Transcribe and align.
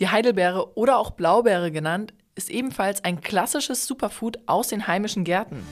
Die 0.00 0.08
Heidelbeere 0.08 0.78
oder 0.78 0.96
auch 0.96 1.10
Blaubeere 1.10 1.70
genannt, 1.70 2.14
ist 2.34 2.48
ebenfalls 2.48 3.04
ein 3.04 3.20
klassisches 3.20 3.86
Superfood 3.86 4.38
aus 4.46 4.68
den 4.68 4.86
heimischen 4.86 5.24
Gärten. 5.24 5.62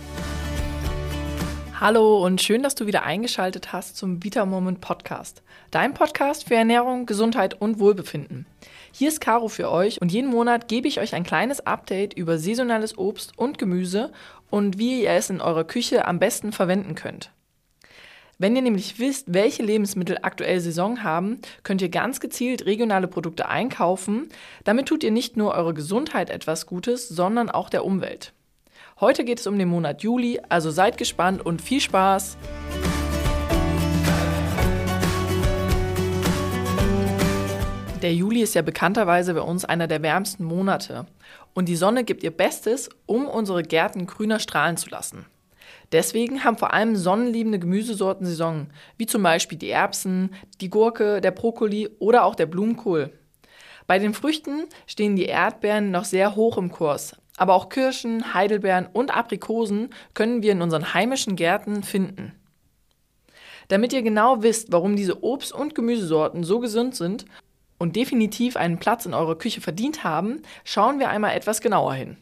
Hallo 1.81 2.23
und 2.23 2.43
schön, 2.43 2.63
dass 2.63 2.75
du 2.75 2.87
wieder 2.87 3.05
eingeschaltet 3.05 3.73
hast 3.73 3.97
zum 3.97 4.23
Vita 4.23 4.45
Moment 4.45 4.83
Podcast. 4.83 5.43
Dein 5.71 5.95
Podcast 5.95 6.47
für 6.47 6.57
Ernährung, 6.57 7.07
Gesundheit 7.07 7.59
und 7.59 7.79
Wohlbefinden. 7.79 8.45
Hier 8.93 9.09
ist 9.09 9.23
Caro 9.23 9.49
für 9.49 9.71
euch 9.71 10.03
und 10.03 10.13
jeden 10.13 10.29
Monat 10.29 10.69
gebe 10.69 10.89
ich 10.89 11.01
euch 11.01 11.15
ein 11.15 11.25
kleines 11.25 11.67
Update 11.67 12.13
über 12.13 12.37
saisonales 12.37 12.99
Obst 12.99 13.33
und 13.39 13.57
Gemüse 13.57 14.13
und 14.51 14.77
wie 14.77 15.05
ihr 15.05 15.13
es 15.13 15.31
in 15.31 15.41
eurer 15.41 15.65
Küche 15.65 16.07
am 16.07 16.19
besten 16.19 16.53
verwenden 16.53 16.95
könnt. 16.95 17.31
Wenn 18.41 18.55
ihr 18.55 18.63
nämlich 18.63 19.01
wisst, 19.01 19.35
welche 19.35 19.65
Lebensmittel 19.65 20.19
aktuell 20.23 20.61
Saison 20.61 21.03
haben, 21.03 21.41
könnt 21.65 21.83
ihr 21.83 21.89
ganz 21.89 22.21
gezielt 22.21 22.67
regionale 22.67 23.09
Produkte 23.09 23.49
einkaufen. 23.49 24.29
Damit 24.63 24.87
tut 24.87 25.03
ihr 25.03 25.11
nicht 25.11 25.37
nur 25.37 25.55
eurer 25.55 25.75
Gesundheit 25.75 26.31
etwas 26.31 26.67
Gutes, 26.67 27.09
sondern 27.09 27.51
auch 27.51 27.69
der 27.69 27.85
Umwelt. 27.85 28.33
Heute 29.01 29.25
geht 29.25 29.41
es 29.41 29.49
um 29.49 29.59
den 29.59 29.67
Monat 29.67 30.05
Juli, 30.05 30.41
also 30.49 30.71
seid 30.71 30.99
gespannt 30.99 31.45
und 31.45 31.61
viel 31.61 31.81
Spaß! 31.81 32.37
Der 38.03 38.15
Juli 38.15 38.43
ist 38.43 38.55
ja 38.55 38.63
bekannterweise 38.63 39.35
bei 39.35 39.41
uns 39.41 39.65
einer 39.65 39.89
der 39.89 40.03
wärmsten 40.03 40.45
Monate 40.45 41.07
und 41.55 41.69
die 41.69 41.75
Sonne 41.75 42.05
gibt 42.05 42.23
ihr 42.23 42.31
Bestes, 42.31 42.89
um 43.07 43.27
unsere 43.27 43.65
Gärten 43.65 44.07
grüner 44.07 44.39
strahlen 44.39 44.77
zu 44.77 44.89
lassen. 44.91 45.27
Deswegen 45.93 46.45
haben 46.45 46.59
vor 46.59 46.73
allem 46.73 46.97
sonnenliebende 46.97 47.59
Gemüsesorten 47.59 48.27
Saison, 48.27 48.69
wie 48.99 49.07
zum 49.07 49.23
Beispiel 49.23 49.59
die 49.59 49.71
Erbsen, 49.71 50.35
die 50.61 50.69
Gurke, 50.69 51.21
der 51.21 51.31
Brokkoli 51.31 51.89
oder 51.99 52.25
auch 52.25 52.35
der 52.35 52.47
Blumenkohl. 52.47 53.13
Bei 53.87 53.99
den 53.99 54.13
Früchten 54.13 54.65
stehen 54.87 55.17
die 55.17 55.25
Erdbeeren 55.25 55.91
noch 55.91 56.05
sehr 56.05 56.37
hoch 56.37 56.59
im 56.59 56.71
Kurs, 56.71 57.17
aber 57.39 57.55
auch 57.55 57.71
Kirschen, 57.71 58.35
Heidelbeeren 58.35 58.87
und 58.93 59.17
Aprikosen 59.17 59.89
können 60.13 60.43
wir 60.43 60.53
in 60.53 60.61
unseren 60.61 60.93
heimischen 60.93 61.37
Gärten 61.37 61.83
finden. 61.83 62.33
Damit 63.69 63.93
ihr 63.93 64.03
genau 64.03 64.43
wisst, 64.43 64.73
warum 64.73 64.97
diese 64.97 65.23
Obst- 65.23 65.53
und 65.53 65.75
Gemüsesorten 65.75 66.45
so 66.45 66.59
gesund 66.59 66.97
sind 66.97 67.25
und 67.79 67.97
definitiv 67.97 68.57
einen 68.57 68.79
Platz 68.79 69.07
in 69.07 69.15
eurer 69.15 69.39
Küche 69.39 69.61
verdient 69.61 70.05
haben, 70.05 70.43
schauen 70.65 70.99
wir 70.99 71.09
einmal 71.09 71.35
etwas 71.35 71.61
genauer 71.61 71.95
hin. 71.95 72.19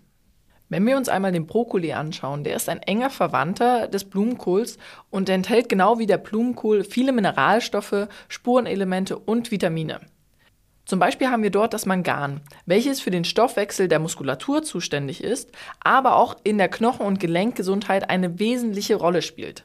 Wenn 0.68 0.84
wir 0.84 0.96
uns 0.96 1.08
einmal 1.08 1.30
den 1.30 1.46
Brokkoli 1.46 1.92
anschauen, 1.92 2.42
der 2.42 2.56
ist 2.56 2.68
ein 2.68 2.82
enger 2.82 3.10
Verwandter 3.10 3.86
des 3.86 4.04
Blumenkohls 4.04 4.78
und 5.10 5.28
enthält 5.28 5.68
genau 5.68 6.00
wie 6.00 6.06
der 6.06 6.18
Blumenkohl 6.18 6.82
viele 6.82 7.12
Mineralstoffe, 7.12 8.08
Spurenelemente 8.28 9.16
und 9.16 9.52
Vitamine. 9.52 10.00
Zum 10.84 10.98
Beispiel 10.98 11.28
haben 11.28 11.44
wir 11.44 11.50
dort 11.50 11.72
das 11.72 11.86
Mangan, 11.86 12.40
welches 12.64 13.00
für 13.00 13.10
den 13.10 13.24
Stoffwechsel 13.24 13.86
der 13.86 14.00
Muskulatur 14.00 14.62
zuständig 14.64 15.22
ist, 15.22 15.50
aber 15.80 16.16
auch 16.16 16.36
in 16.42 16.58
der 16.58 16.68
Knochen- 16.68 17.06
und 17.06 17.20
Gelenkgesundheit 17.20 18.10
eine 18.10 18.40
wesentliche 18.40 18.96
Rolle 18.96 19.22
spielt. 19.22 19.64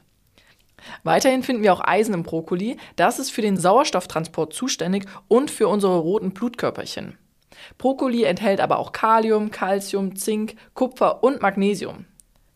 Weiterhin 1.02 1.42
finden 1.42 1.62
wir 1.62 1.72
auch 1.72 1.84
Eisen 1.84 2.14
im 2.14 2.22
Brokkoli, 2.22 2.76
das 2.96 3.18
ist 3.18 3.30
für 3.30 3.42
den 3.42 3.56
Sauerstofftransport 3.56 4.52
zuständig 4.52 5.06
und 5.28 5.50
für 5.50 5.68
unsere 5.68 5.98
roten 5.98 6.32
Blutkörperchen. 6.32 7.18
Brokkoli 7.78 8.24
enthält 8.24 8.60
aber 8.60 8.78
auch 8.78 8.92
Kalium, 8.92 9.50
Calcium, 9.50 10.16
Zink, 10.16 10.56
Kupfer 10.74 11.22
und 11.22 11.42
Magnesium. 11.42 12.06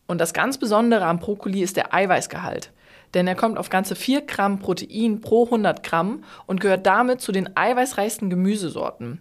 Und 0.07 0.21
das 0.21 0.33
ganz 0.33 0.59
Besondere 0.59 1.05
am 1.05 1.19
Brokkoli 1.19 1.63
ist 1.63 1.77
der 1.77 1.93
Eiweißgehalt. 1.93 2.73
Denn 3.15 3.27
er 3.27 3.35
kommt 3.35 3.59
auf 3.59 3.71
ganze 3.71 3.97
4 3.97 4.23
Gramm 4.23 4.59
Protein 4.59 5.21
pro 5.21 5.45
100 5.45 5.83
Gramm 5.83 6.25
und 6.47 6.61
gehört 6.61 6.87
damit 6.87 7.21
zu 7.21 7.33
den 7.33 7.57
eiweißreichsten 7.57 8.31
Gemüsesorten. 8.31 9.21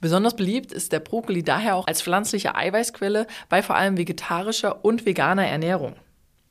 Besonders 0.00 0.36
beliebt 0.36 0.70
ist 0.70 0.92
der 0.92 1.00
Brokkoli 1.00 1.42
daher 1.42 1.76
auch 1.76 1.86
als 1.86 2.02
pflanzliche 2.02 2.54
Eiweißquelle 2.54 3.26
bei 3.48 3.62
vor 3.62 3.76
allem 3.76 3.96
vegetarischer 3.96 4.84
und 4.84 5.06
veganer 5.06 5.46
Ernährung. 5.46 5.94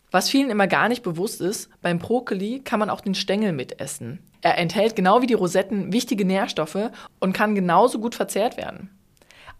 Was 0.09 0.30
vielen 0.30 0.49
immer 0.49 0.67
gar 0.67 0.89
nicht 0.89 1.03
bewusst 1.03 1.42
ist, 1.42 1.69
beim 1.81 1.99
Brokkoli 1.99 2.61
kann 2.64 2.80
man 2.80 2.89
auch 2.89 3.02
den 3.02 3.15
Stängel 3.15 3.52
mitessen. 3.52 4.19
Er 4.43 4.58
enthält 4.58 4.98
genau 4.98 5.21
wie 5.21 5.27
die 5.27 5.33
Rosetten 5.33 5.93
wichtige 5.93 6.26
Nährstoffe 6.26 6.92
und 7.21 7.31
kann 7.31 7.55
genauso 7.55 7.99
gut 7.99 8.14
verzehrt 8.14 8.58
werden. 8.58 8.89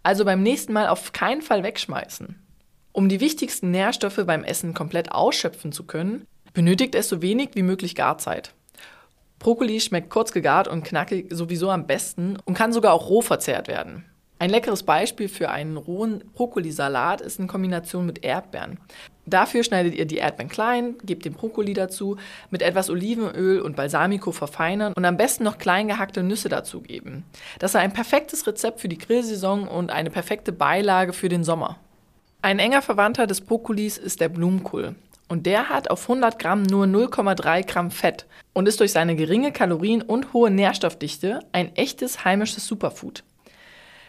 Also 0.02 0.26
beim 0.26 0.42
nächsten 0.42 0.74
Mal 0.74 0.88
auf 0.88 1.12
keinen 1.12 1.40
Fall 1.40 1.62
wegschmeißen. 1.62 2.38
Um 2.92 3.08
die 3.08 3.20
wichtigsten 3.20 3.70
Nährstoffe 3.70 4.20
beim 4.26 4.44
Essen 4.44 4.74
komplett 4.74 5.10
ausschöpfen 5.10 5.72
zu 5.72 5.84
können, 5.84 6.26
benötigt 6.52 6.94
es 6.94 7.08
so 7.08 7.22
wenig 7.22 7.50
wie 7.54 7.62
möglich 7.62 7.94
Garzeit. 7.94 8.52
Brokkoli 9.38 9.80
schmeckt 9.80 10.10
kurz 10.10 10.32
gegart 10.32 10.68
und 10.68 10.84
knackig 10.84 11.28
sowieso 11.30 11.70
am 11.70 11.86
besten 11.86 12.36
und 12.44 12.54
kann 12.54 12.74
sogar 12.74 12.92
auch 12.92 13.08
roh 13.08 13.22
verzehrt 13.22 13.68
werden. 13.68 14.04
Ein 14.38 14.50
leckeres 14.50 14.82
Beispiel 14.82 15.28
für 15.28 15.50
einen 15.50 15.76
rohen 15.76 16.24
Brokkolisalat 16.34 17.20
ist 17.20 17.38
in 17.38 17.46
Kombination 17.46 18.04
mit 18.04 18.24
Erdbeeren. 18.24 18.78
Dafür 19.26 19.62
schneidet 19.62 19.94
ihr 19.94 20.06
die 20.06 20.16
Erdbeeren 20.16 20.50
klein, 20.50 20.96
gebt 21.04 21.24
den 21.24 21.32
Brokkoli 21.32 21.72
dazu, 21.72 22.16
mit 22.50 22.60
etwas 22.60 22.90
Olivenöl 22.90 23.60
und 23.60 23.76
Balsamico 23.76 24.32
verfeinern 24.32 24.92
und 24.92 25.04
am 25.04 25.16
besten 25.16 25.44
noch 25.44 25.56
klein 25.56 25.88
gehackte 25.88 26.22
Nüsse 26.22 26.48
dazugeben. 26.48 27.24
Das 27.58 27.70
ist 27.70 27.76
ein 27.76 27.92
perfektes 27.92 28.46
Rezept 28.46 28.80
für 28.80 28.88
die 28.88 28.98
Grillsaison 28.98 29.66
und 29.68 29.90
eine 29.90 30.10
perfekte 30.10 30.52
Beilage 30.52 31.12
für 31.12 31.28
den 31.28 31.44
Sommer. 31.44 31.78
Ein 32.42 32.58
enger 32.58 32.82
Verwandter 32.82 33.26
des 33.26 33.40
Brokkolis 33.40 33.96
ist 33.96 34.20
der 34.20 34.28
Blumenkohl. 34.28 34.94
Und 35.28 35.46
der 35.46 35.70
hat 35.70 35.90
auf 35.90 36.02
100 36.02 36.38
Gramm 36.38 36.62
nur 36.64 36.84
0,3 36.84 37.66
Gramm 37.66 37.90
Fett 37.90 38.26
und 38.52 38.68
ist 38.68 38.80
durch 38.80 38.92
seine 38.92 39.16
geringe 39.16 39.52
Kalorien- 39.52 40.02
und 40.02 40.34
hohe 40.34 40.50
Nährstoffdichte 40.50 41.40
ein 41.52 41.74
echtes 41.76 42.26
heimisches 42.26 42.66
Superfood. 42.66 43.24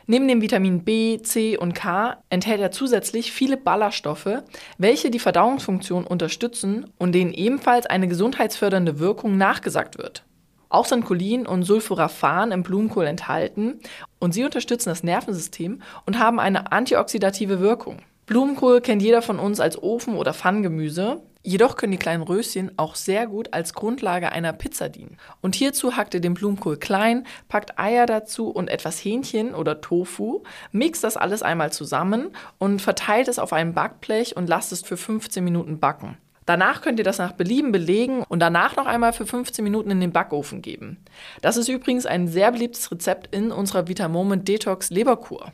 Neben 0.08 0.28
dem 0.28 0.42
Vitamin 0.42 0.84
B, 0.84 1.20
C 1.24 1.58
und 1.58 1.74
K 1.74 2.18
enthält 2.30 2.62
er 2.62 2.70
zusätzlich 2.70 3.32
viele 3.32 3.58
Ballaststoffe, 3.58 4.44
welche 4.78 5.10
die 5.10 5.20
Verdauungsfunktion 5.20 6.06
unterstützen 6.06 6.92
und 7.00 7.14
denen 7.14 7.34
ebenfalls 7.34 7.88
eine 7.88 8.08
gesundheitsfördernde 8.08 9.00
Wirkung 9.00 9.38
nachgesagt 9.38 9.98
wird. 9.98 10.24
Auch 10.70 10.86
sind 10.86 11.06
Cholin 11.06 11.48
und 11.48 11.64
Sulforaphan 11.64 12.52
im 12.52 12.62
Blumenkohl 12.62 13.06
enthalten 13.06 13.80
und 14.20 14.34
sie 14.34 14.44
unterstützen 14.44 14.90
das 14.90 15.04
Nervensystem 15.04 15.82
und 16.06 16.20
haben 16.20 16.40
eine 16.40 16.72
antioxidative 16.72 17.60
Wirkung. 17.60 17.98
Blumenkohl 18.28 18.82
kennt 18.82 19.02
jeder 19.02 19.22
von 19.22 19.40
uns 19.40 19.60
als 19.60 19.82
Ofen- 19.82 20.18
oder 20.18 20.34
Pfannengemüse. 20.34 21.22
Jedoch 21.48 21.76
können 21.76 21.92
die 21.92 22.00
kleinen 22.00 22.24
Röschen 22.24 22.72
auch 22.78 22.96
sehr 22.96 23.28
gut 23.28 23.54
als 23.54 23.76
Grundlage 23.76 24.32
einer 24.32 24.52
Pizza 24.52 24.90
dienen. 24.90 25.18
Und 25.42 25.54
hierzu 25.54 25.96
hackt 25.96 26.16
ihr 26.16 26.20
den 26.20 26.34
Blumenkohl 26.34 26.78
klein, 26.78 27.28
packt 27.50 27.78
Eier 27.78 28.08
dazu 28.08 28.50
und 28.50 28.68
etwas 28.68 28.98
Hähnchen 28.98 29.54
oder 29.54 29.80
Tofu, 29.80 30.42
mixt 30.72 31.04
das 31.04 31.18
alles 31.18 31.44
einmal 31.44 31.72
zusammen 31.72 32.32
und 32.58 32.82
verteilt 32.82 33.28
es 33.28 33.38
auf 33.38 33.54
einem 33.54 33.76
Backblech 33.76 34.36
und 34.36 34.50
lasst 34.50 34.72
es 34.72 34.82
für 34.82 34.98
15 34.98 35.44
Minuten 35.44 35.80
backen. 35.80 36.18
Danach 36.48 36.82
könnt 36.82 36.98
ihr 36.98 37.06
das 37.06 37.20
nach 37.20 37.34
Belieben 37.34 37.72
belegen 37.72 38.24
und 38.28 38.40
danach 38.40 38.76
noch 38.76 38.88
einmal 38.88 39.14
für 39.14 39.28
15 39.28 39.64
Minuten 39.64 39.92
in 39.92 40.00
den 40.00 40.14
Backofen 40.14 40.64
geben. 40.64 40.98
Das 41.44 41.58
ist 41.58 41.70
übrigens 41.70 42.08
ein 42.08 42.28
sehr 42.28 42.52
beliebtes 42.52 42.92
Rezept 42.92 43.36
in 43.36 43.52
unserer 43.52 43.88
Vitamoment 43.88 44.48
Detox 44.48 44.90
Leberkur. 44.90 45.54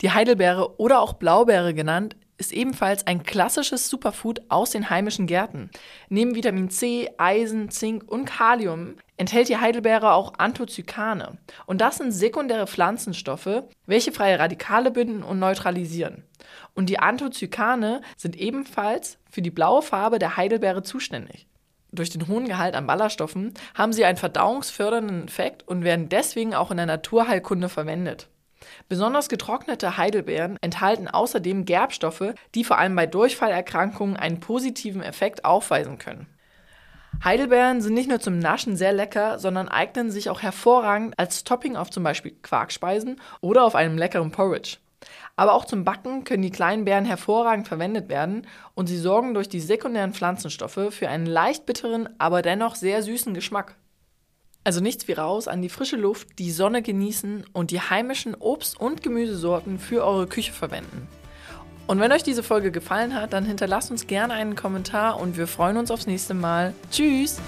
Die 0.00 0.12
Heidelbeere 0.12 0.80
oder 0.80 1.00
auch 1.00 1.12
Blaubeere 1.12 1.74
genannt 1.74 2.16
ist 2.40 2.52
ebenfalls 2.52 3.06
ein 3.06 3.22
klassisches 3.22 3.88
Superfood 3.88 4.40
aus 4.48 4.70
den 4.70 4.90
heimischen 4.90 5.26
Gärten. 5.26 5.70
Neben 6.08 6.34
Vitamin 6.34 6.70
C, 6.70 7.10
Eisen, 7.18 7.70
Zink 7.70 8.10
und 8.10 8.24
Kalium 8.24 8.96
enthält 9.18 9.50
die 9.50 9.58
Heidelbeere 9.58 10.14
auch 10.14 10.32
Anthocykane. 10.38 11.38
Und 11.66 11.80
das 11.80 11.98
sind 11.98 12.12
sekundäre 12.12 12.66
Pflanzenstoffe, 12.66 13.64
welche 13.86 14.10
freie 14.10 14.38
Radikale 14.38 14.90
binden 14.90 15.22
und 15.22 15.38
neutralisieren. 15.38 16.24
Und 16.74 16.88
die 16.88 16.98
Anthocykane 16.98 18.00
sind 18.16 18.36
ebenfalls 18.36 19.18
für 19.30 19.42
die 19.42 19.50
blaue 19.50 19.82
Farbe 19.82 20.18
der 20.18 20.36
Heidelbeere 20.36 20.82
zuständig. 20.82 21.46
Durch 21.92 22.10
den 22.10 22.28
hohen 22.28 22.46
Gehalt 22.46 22.74
an 22.74 22.86
Ballaststoffen 22.86 23.52
haben 23.74 23.92
sie 23.92 24.04
einen 24.04 24.16
verdauungsfördernden 24.16 25.26
Effekt 25.26 25.66
und 25.68 25.84
werden 25.84 26.08
deswegen 26.08 26.54
auch 26.54 26.70
in 26.70 26.78
der 26.78 26.86
Naturheilkunde 26.86 27.68
verwendet. 27.68 28.28
Besonders 28.88 29.28
getrocknete 29.28 29.96
Heidelbeeren 29.96 30.56
enthalten 30.60 31.08
außerdem 31.08 31.64
Gerbstoffe, 31.64 32.34
die 32.54 32.64
vor 32.64 32.78
allem 32.78 32.96
bei 32.96 33.06
Durchfallerkrankungen 33.06 34.16
einen 34.16 34.40
positiven 34.40 35.02
Effekt 35.02 35.44
aufweisen 35.44 35.98
können. 35.98 36.26
Heidelbeeren 37.22 37.82
sind 37.82 37.94
nicht 37.94 38.08
nur 38.08 38.20
zum 38.20 38.38
Naschen 38.38 38.76
sehr 38.76 38.92
lecker, 38.92 39.38
sondern 39.38 39.68
eignen 39.68 40.10
sich 40.10 40.30
auch 40.30 40.42
hervorragend 40.42 41.18
als 41.18 41.44
Topping 41.44 41.76
auf 41.76 41.90
zum 41.90 42.02
Beispiel 42.02 42.32
Quarkspeisen 42.42 43.20
oder 43.40 43.64
auf 43.64 43.74
einem 43.74 43.98
leckeren 43.98 44.30
Porridge. 44.30 44.78
Aber 45.36 45.54
auch 45.54 45.64
zum 45.64 45.84
Backen 45.84 46.24
können 46.24 46.42
die 46.42 46.50
kleinen 46.50 46.84
Beeren 46.84 47.04
hervorragend 47.04 47.68
verwendet 47.68 48.08
werden 48.08 48.46
und 48.74 48.86
sie 48.86 48.98
sorgen 48.98 49.34
durch 49.34 49.48
die 49.48 49.60
sekundären 49.60 50.12
Pflanzenstoffe 50.12 50.88
für 50.90 51.08
einen 51.08 51.26
leicht 51.26 51.66
bitteren, 51.66 52.08
aber 52.18 52.42
dennoch 52.42 52.74
sehr 52.74 53.02
süßen 53.02 53.34
Geschmack. 53.34 53.76
Also 54.62 54.80
nichts 54.80 55.08
wie 55.08 55.12
raus 55.12 55.48
an 55.48 55.62
die 55.62 55.70
frische 55.70 55.96
Luft, 55.96 56.38
die 56.38 56.50
Sonne 56.50 56.82
genießen 56.82 57.44
und 57.52 57.70
die 57.70 57.80
heimischen 57.80 58.34
Obst- 58.34 58.78
und 58.78 59.02
Gemüsesorten 59.02 59.78
für 59.78 60.04
eure 60.04 60.26
Küche 60.26 60.52
verwenden. 60.52 61.08
Und 61.86 61.98
wenn 61.98 62.12
euch 62.12 62.22
diese 62.22 62.42
Folge 62.42 62.70
gefallen 62.70 63.14
hat, 63.14 63.32
dann 63.32 63.44
hinterlasst 63.44 63.90
uns 63.90 64.06
gerne 64.06 64.34
einen 64.34 64.54
Kommentar 64.54 65.18
und 65.18 65.36
wir 65.36 65.46
freuen 65.46 65.76
uns 65.76 65.90
aufs 65.90 66.06
nächste 66.06 66.34
Mal. 66.34 66.74
Tschüss! 66.90 67.40